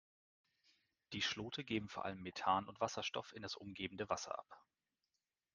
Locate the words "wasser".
4.09-4.39